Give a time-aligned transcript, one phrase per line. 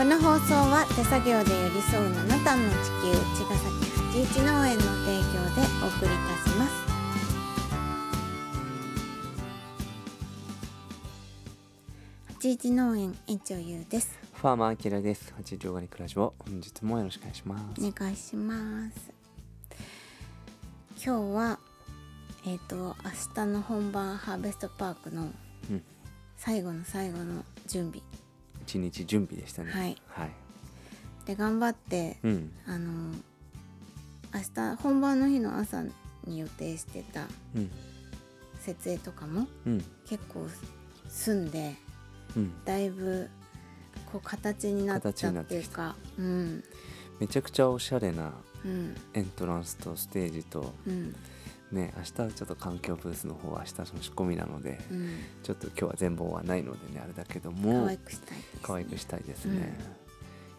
[0.00, 3.68] この放送は手作業で寄り添う七段の地球茅ヶ崎
[4.00, 6.72] 八一農園の提供でお送りいたします
[12.28, 15.34] 八一農園園長ゆうですファーマーアキラです。
[15.36, 17.86] 八十オーガニックラジオ、本日もよろしくお願いします。
[17.86, 19.12] お願いします
[20.96, 21.58] 今日は
[22.46, 25.24] えっ、と明日の本番ハーベストパークの
[25.70, 25.82] うん、
[26.38, 28.02] 最後の最後の準備
[28.70, 29.72] 一日準備でしたね。
[29.72, 29.96] はい。
[30.06, 30.30] はい。
[31.26, 33.12] で頑張って、うん、あの
[34.32, 35.82] 明日本番の日の朝
[36.24, 37.70] に予定してたうん、
[38.58, 40.46] 設営とかもうん、結構
[41.08, 41.74] 済んで
[42.36, 42.64] うん。
[42.64, 43.28] だいぶ
[44.12, 46.64] こう形になったっっていうかうん。
[47.18, 48.32] めちゃくちゃおしゃれな
[48.64, 48.96] うん。
[49.14, 51.14] エントランスとステージと、うん
[51.72, 55.10] ね、明日はちょっと環境ブースの方は明日の仕込みなので、うん。
[55.42, 59.78] ちょっと今日は全貌はないのでね、あれだけど可も愛、くしたいです、ね、可愛くしたいですね。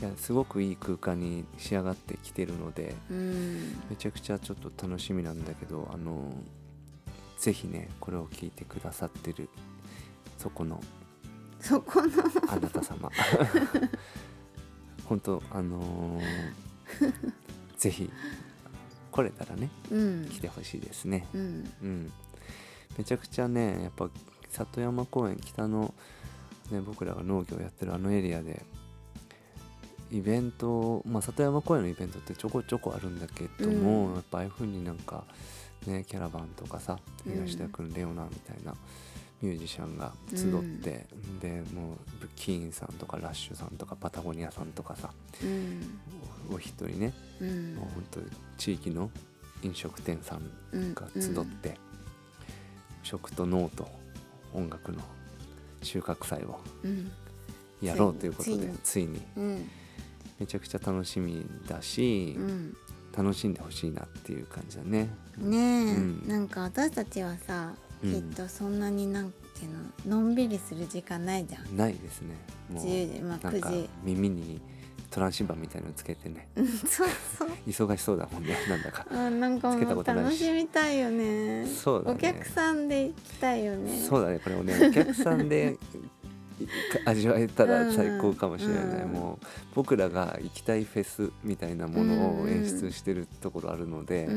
[0.00, 3.78] いや、すごくいい空間に仕上がってきてるので、うん。
[3.88, 6.32] めちゃくちゃちょっと楽しみなんだけどあの
[7.38, 9.48] ぜひねこれを聞いてくださってる
[10.38, 10.82] そこの
[11.60, 12.08] そこの。
[12.48, 13.10] あなた様。
[15.06, 16.22] 本当あのー
[17.76, 18.10] ぜひ
[19.16, 20.28] 来れたらねうん。
[20.30, 21.26] 来てほしいですね。
[21.34, 21.72] うん。
[21.82, 22.12] うん。
[22.98, 24.10] めちゃくちゃねやっぱ
[24.50, 25.94] 里山公園北の、
[26.70, 28.62] ね、僕らが農業やってるあのエリアで
[30.10, 34.14] イベント、まあ、里山公園のイベントってちょこちょこあるんだけども、うん。
[34.14, 35.24] やっぱああいう風になんか、
[35.86, 37.32] ね、キャラバンとかさうん。
[37.32, 38.74] 東田君、レオナみたいな
[39.42, 41.06] ミュージシャンが集って、
[41.40, 45.10] でもうブッキーンさんとかラッシュさんとかパタゴニアさんとかさ
[45.42, 46.00] うん。
[46.50, 47.74] おお一人ね、うん。
[47.74, 48.20] もう本当
[48.56, 49.10] 地域の
[49.62, 51.76] 飲食店さんうんが集って、
[53.02, 53.88] 食と脳と
[54.54, 54.98] 音楽の
[55.82, 57.10] 収穫祭をうん。
[57.82, 59.20] やろうということでつついに。
[59.36, 59.68] うん。
[60.38, 62.76] めちゃくちゃ楽しみだし、うん。
[63.16, 65.08] 楽しんでほしいなっていう感じだね。
[65.38, 66.28] ねえ、うん。
[66.28, 68.12] なんか私たちはさ、うん。
[68.12, 71.76] きっとそんなになんていうののんびりする時間ないじゃん。
[71.76, 72.34] ないですね。
[72.70, 73.88] もう10時まあなんか9時。
[74.04, 74.60] 耳に
[75.10, 76.48] トランシーバーみたいのつけてね。
[76.56, 77.08] うんそう
[77.38, 77.48] そう。
[77.66, 79.06] 忙しそうだもんねなんだか。
[79.10, 81.66] あなんかつけたもう楽しみたいよね。
[81.66, 82.16] そうだね。
[82.16, 83.98] お客さんで行きたいよね。
[84.00, 85.98] そうだねこれをねお客さんでい
[87.04, 94.34] 味わえたら最高かもしれない、うんもう僕らが行きたいフェスみたいなものを演出してるところあるので、うん。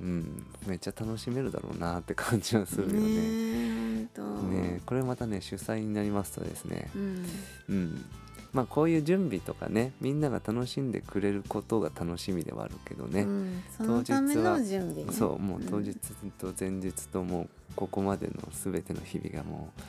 [0.00, 3.00] うんめっちゃ楽しめるだろうなって感じはするよね。
[3.00, 4.08] ね
[4.50, 6.90] ねこれまたね主催になりますとですね。
[6.94, 7.26] う、ん。
[7.68, 8.04] うん。
[8.52, 15.04] まあこういう準備とかねみんなが楽しんでくれることが楽しみではあるけどね、うん、そのための準備。
[15.04, 15.84] ねそうもう当ん。
[15.84, 15.94] 日
[16.38, 19.82] と前日ともうここまでの全ての日々がもう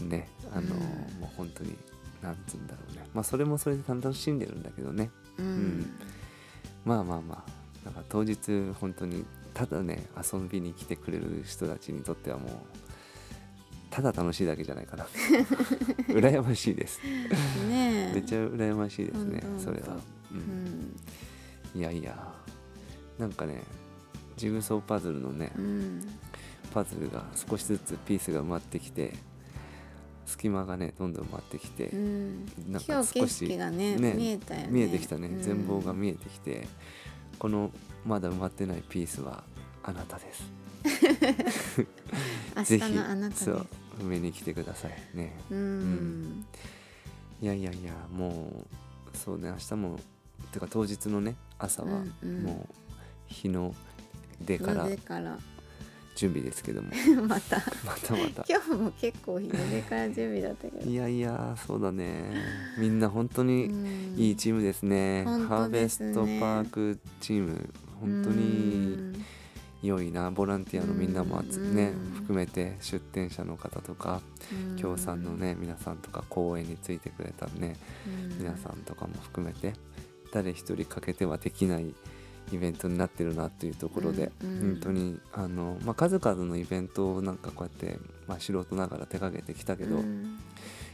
[0.00, 0.70] ねあの、うん。
[1.20, 1.76] もう本当に
[2.22, 3.04] なんつうんだろうね。
[3.14, 5.10] まあそれもそれで楽しんでるんだけどね。
[5.38, 5.46] うん、
[5.80, 5.86] ん。
[6.84, 7.62] まあまあまあ。
[7.84, 8.38] なんか当日
[8.80, 12.50] 本当にただね遊びに来てくれる人たちにとってはもう
[13.90, 15.04] ただ楽しいだけじゃないかな。
[16.08, 17.00] 羨ましいです。
[17.68, 18.12] ねえ。
[18.14, 19.96] めっちゃ羨ましいですねそれは。
[19.96, 20.96] う、うんん。
[21.74, 22.32] いやいや。
[23.18, 23.62] なんかね
[24.36, 26.08] ジグソーパズルのね、うん。
[26.72, 29.12] パズルが少しずつピースが埋まってきて
[30.26, 32.46] 隙間がねどんどん埋まってきて、うん。
[32.68, 34.68] なんか少しねね見えたよね。
[34.70, 35.42] 見えてきたね、うん。
[35.42, 36.66] 全貌が見えてきて
[37.38, 37.70] この
[38.06, 39.44] まだ埋まってないピースは
[39.82, 40.44] あなたです。
[42.56, 43.44] 明 ぜひ日のあなたです。
[43.44, 43.66] そう
[44.00, 45.16] 埋めに来てください。
[45.16, 45.38] ね。
[45.50, 46.44] うん。
[47.40, 48.64] いやいやいやも
[49.12, 49.98] うそうね明日も
[50.52, 52.42] てか当日のね朝はうんうん。
[52.42, 52.74] もう
[53.26, 53.74] 日の
[54.40, 55.38] 出からの出から
[56.14, 56.90] 準備ですけども。
[57.26, 57.56] また。
[57.84, 58.44] またまた。
[58.48, 60.90] 今日も結構日の出から準備だったけど。
[60.90, 62.24] いやいやそうだね。
[62.78, 64.14] みんな本当にうん。
[64.16, 67.70] いいチームですね、本ハーベストパークチーム
[68.00, 69.24] 本当に
[69.82, 72.14] 良いなボランティアのみんなもねうん。
[72.14, 74.20] 含めて出店者の方とか
[74.70, 74.76] うん。
[74.76, 77.76] 協賛のね皆さんとか公演についてくれたね
[78.06, 78.38] うん。
[78.38, 79.72] 皆さんとかも含めて
[80.32, 81.94] 誰一人欠けてはできない
[82.52, 84.60] イベントになってるなっていうところで、うんうん。
[84.60, 90.22] 本当にあの、まあ、数々のイベントをなんかこうやって、まあ、素人ながら手掛けてきたけど、うん。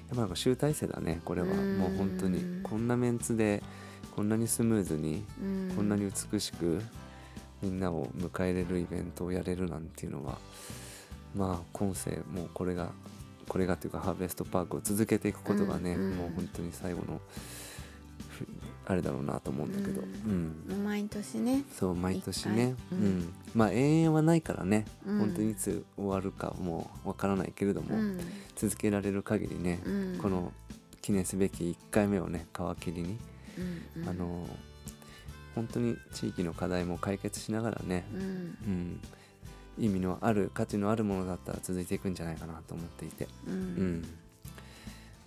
[0.08, 1.48] やっぱなんか集大成だねこれは。
[1.48, 1.78] うん。
[1.78, 3.62] もう本当にこんなメンツで
[4.14, 5.72] こんなにスムーズにうん。
[5.76, 6.80] こんなに美しく
[7.62, 10.38] みんなを迎え入れるイベントをやれるなんていうのは
[11.34, 12.90] まあ今世もうこれが
[13.48, 17.20] これがというかハーベストパークを続けていくことがね、もう本当に最後の
[18.28, 18.46] ふ
[18.90, 20.84] あれだろうなと思うんだけど、ううん。
[20.84, 21.62] 毎年ね。
[21.78, 22.74] そう毎年ね。
[22.90, 22.98] 一、回。
[22.98, 23.18] ううん。
[23.20, 25.18] んまあ永遠はないからね、うん。
[25.18, 28.18] 本当にいつ終わるかもうわからないけれども、うん。
[28.56, 30.18] 続けられる限りね、うん。
[30.18, 30.54] この
[31.02, 33.18] 記念すべき1回目をね皮切りに、
[33.96, 34.08] うんうん。
[34.08, 34.46] あの
[35.54, 38.20] 本当に地域の課題も解決しながらね、うん。
[38.20, 39.00] うん、
[39.78, 43.56] 意味のある価値のあるものだったら続いていくんじゃないかなと思っていて、ううん
[44.00, 44.04] ん、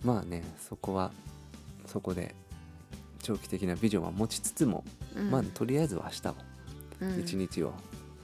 [0.03, 1.11] まあねそこは
[1.85, 2.33] そこで
[3.21, 4.83] 長期的なビジョンは持ちつつも、
[5.15, 5.31] うん。
[5.31, 6.35] まあとりあえずは明日を
[7.01, 7.19] うん。
[7.19, 7.73] 一日を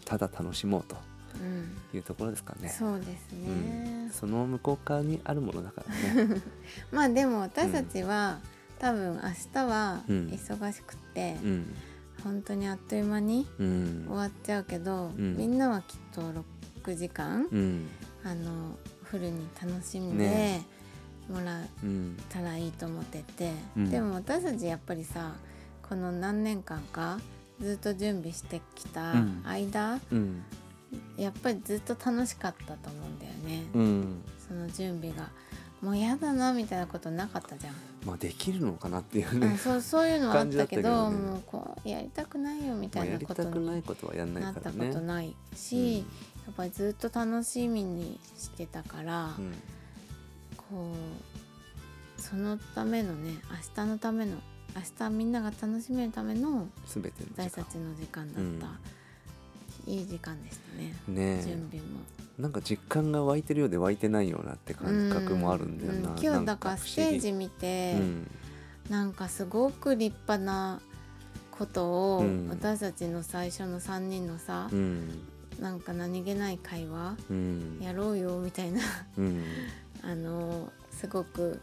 [0.06, 0.96] ただ楽しもうと
[1.36, 1.98] うん。
[1.98, 2.70] いうところですかね。
[2.70, 4.06] そうですうん。
[4.06, 6.42] ね、その向こう側にあるものだからね。
[6.92, 8.40] まあでも私たちは、
[8.80, 9.22] 多分明
[9.54, 11.74] 日はうん忙しくって、うん、
[12.24, 14.06] 本当にあっという間にうん。
[14.08, 15.38] 終わっちゃうけど、うん。
[15.38, 16.22] みんなはきっと
[16.86, 17.88] 6時間、うん。
[18.24, 20.66] あのフルに楽しんでね
[21.30, 21.86] もらう。
[21.86, 22.18] ん。
[22.22, 23.90] ったらいいと思ってて、うん。
[23.90, 25.34] でも私たちやっぱりさ
[25.88, 27.20] この何年間か
[27.60, 29.42] ずっと準備してきたうん。
[29.46, 30.44] 間、うん。
[31.18, 34.22] やっぱりずっと楽しかったと思うんだよね、うん。
[34.48, 35.30] その準備が。
[35.82, 39.58] もうやだなみたいなことなかったじゃん、まあできるのかなっていううんね。
[39.58, 41.18] そうそういうのはあったけどね。
[41.18, 44.78] もうこうやりたくないよみたいなことにことはやんなったこ。
[44.92, 46.04] とないし、や
[46.52, 49.54] っぱりずっと楽しみにしてたから、うん
[50.70, 51.38] こう。
[52.18, 53.36] そのためのね
[53.78, 54.32] 明日のための
[54.76, 58.70] 明日みんなが楽しめるためのすべての私たちの時間だっ
[59.86, 62.02] た、いい時間でしたね、ね準備も。
[62.38, 66.12] えなんか実感が湧いてるようで湧いてないようなって感覚もあるんだよな。
[66.12, 66.20] うん。
[66.22, 68.32] 今日だからステージ見て、うん。
[68.90, 70.80] なんかすごく立派な
[71.52, 72.48] ことを、うん。
[72.50, 75.10] 私たちの最初の3人のさう、ん
[75.60, 77.80] なんか何気ない会話うん。
[77.82, 78.82] やろうよみたいな。
[79.18, 79.44] うん。
[80.04, 81.60] あのすごく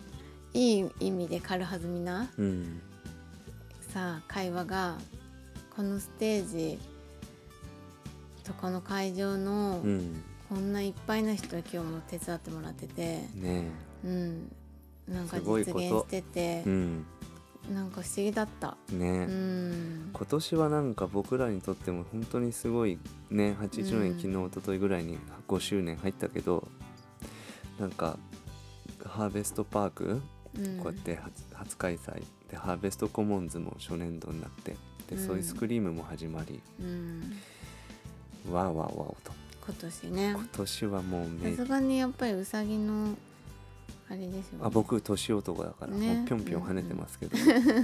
[0.53, 2.81] いい意味で軽はずみなうん。
[3.93, 4.99] さ会話が
[5.77, 6.79] このステージ
[8.45, 10.23] とこの会場の、うん。
[10.49, 13.71] こんないっぱいな人に今日も手伝ってもらってて、ね
[14.05, 14.53] うん、
[15.09, 16.41] なんか実現してて。
[16.41, 17.07] えうん
[17.73, 18.77] なんか不思議だった。
[18.91, 18.99] ね。
[19.01, 20.11] えうん。
[20.13, 22.99] 今年はなんか僕らにとっても本当にすごい
[23.31, 24.21] ね80年、うん。
[24.21, 25.19] 昨日一昨日ぐらいに
[25.49, 26.69] 5周年入ったけど
[27.79, 28.19] なんか
[29.05, 30.21] ハーベストパーク
[30.59, 30.79] うん。
[30.79, 34.77] こうやって初初開催でハーベストコモンズも初年度になって
[35.09, 35.27] で、うん。
[35.27, 37.39] ソイスクリームも始まりうん、
[38.53, 39.33] わーわーわーと。
[39.67, 40.31] 今年ね。
[40.37, 43.15] 今年はもうめさすがにやっぱりうさぎの
[44.09, 47.37] あれでしょう、ね、あ僕年男だから、ぴょんぴょん跳ねてますけど、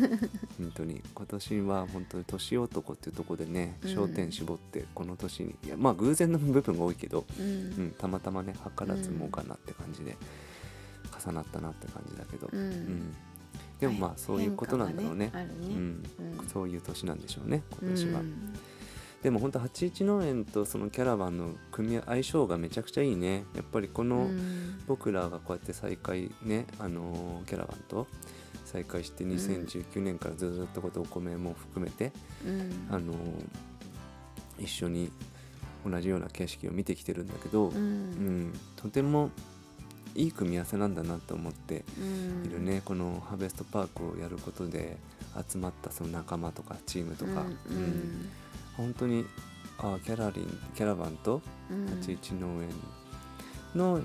[0.59, 1.03] 本当に。
[1.15, 3.91] 今年は本当に年男っていうところでねうん。
[3.91, 10.17] 焦点絞ってこの年にいやまあ偶然の部分が多いけど、ううんん、たまたまね図らずもかなって感じで
[11.25, 12.61] 重なったなって感じだけど、うん。
[12.61, 13.15] うん。
[13.81, 15.31] でもまあそういうことなんだろうね。
[15.35, 15.49] ねね。
[15.61, 16.05] うん、
[16.39, 16.49] うん。
[16.53, 18.55] そういう年なんでしょうね今年は、うん
[19.23, 23.45] でも本当81農園とそのキャラバンの組み合相性がめちゃくちゃいいね。
[23.55, 24.81] やっぱりこの、うん。
[24.87, 28.07] 僕らがこうやって再会ね、あのーキャラバンと
[28.65, 32.13] 再会して2019年からずっとことお米も含めて、
[32.47, 32.87] うん。
[32.91, 33.17] あのー
[34.59, 35.11] 一緒に
[35.87, 38.49] 同じような景色を見てきてるんだけど、ううん。
[38.49, 39.31] んとても
[40.15, 42.47] いい組み合わせなんだなと思ってうん。
[42.47, 44.97] いるね、このハーベストパークをやることで
[45.51, 47.77] 集まったその仲間とかチームとか、うん。
[47.77, 48.29] うん
[48.81, 49.27] 本当に
[49.79, 51.41] あキャラリンキャラバンと
[51.71, 51.87] うん。
[52.01, 52.69] 81農園
[53.75, 54.01] の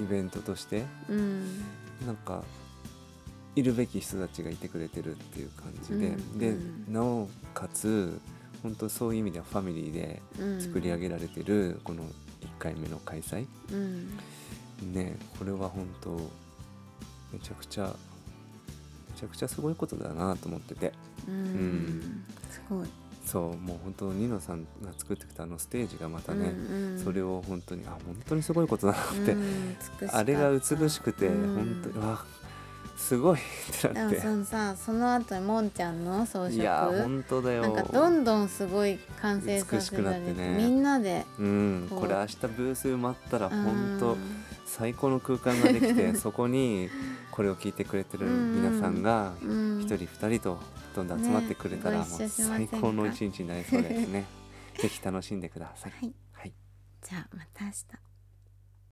[0.00, 1.58] イベントとしてうん。
[2.06, 2.42] なんか
[3.56, 6.38] いるべき人たちがいてくれてるっていう感じで、うん。
[6.38, 6.92] でうん。
[6.92, 8.20] なおかつ
[8.62, 10.60] 本当そういう意味ではファミリーでうん。
[10.60, 12.08] 作り上げられてるこの1
[12.58, 14.18] 回目の開催、うん。
[14.92, 16.10] ねこれは本当
[17.32, 17.94] めちゃくちゃ
[19.14, 20.92] めちゃくちゃすごいことだなと思ってて。
[21.28, 22.24] うん。
[22.50, 22.88] すごい
[23.24, 27.02] そうもう本当ニノさんが作ってきたあのステージがまたね、うんうん。
[27.02, 29.76] それを本当にあ本当にすごいことだなって、うん
[30.12, 31.54] あれが美しくて、うん。
[31.82, 32.24] 本当にわ
[32.96, 33.42] すごいっ
[33.80, 34.20] てなって。
[34.20, 36.50] そのさその後にもんちゃんの装飾？
[36.50, 37.62] いや本当だよ。
[37.62, 40.56] なんかどんどんすごい完成さ美しくなせられてってね。
[40.58, 41.24] みんなで。
[41.38, 44.18] うんこれ明日ブース埋まったら本う当ん
[44.64, 46.88] 最高の空間ができて そこに
[47.30, 49.80] これを聞いてくれてる皆さんがうん。
[49.80, 50.58] 一人二人と
[50.94, 54.24] どんどん集まってくれたらねもう最高の一日になりそうですね。
[54.78, 55.92] ぜひ楽しんでください。
[55.92, 56.14] はい。
[56.32, 56.54] はい。
[57.02, 58.13] じゃあまた明日